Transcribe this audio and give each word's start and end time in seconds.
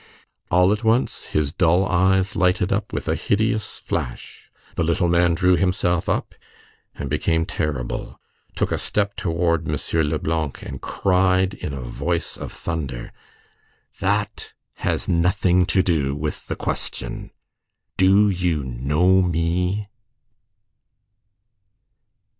All 0.49 0.71
at 0.73 0.83
once 0.83 1.25
his 1.25 1.51
dull 1.53 1.85
eyes 1.85 2.35
lighted 2.35 2.73
up 2.73 2.91
with 2.91 3.07
a 3.07 3.13
hideous 3.13 3.77
flash; 3.77 4.49
the 4.73 4.83
little 4.83 5.07
man 5.07 5.35
drew 5.35 5.55
himself 5.55 6.09
up 6.09 6.33
and 6.95 7.07
became 7.07 7.45
terrible, 7.45 8.19
took 8.55 8.71
a 8.71 8.79
step 8.79 9.15
toward 9.15 9.69
M. 9.69 9.77
Leblanc 10.09 10.63
and 10.63 10.81
cried 10.81 11.53
in 11.53 11.71
a 11.71 11.81
voice 11.81 12.35
of 12.35 12.51
thunder: 12.51 13.11
"That 13.99 14.53
has 14.77 15.07
nothing 15.07 15.67
to 15.67 15.83
do 15.83 16.15
with 16.15 16.47
the 16.47 16.55
question! 16.55 17.29
Do 17.95 18.27
you 18.27 18.63
know 18.63 19.21
me?" 19.21 19.87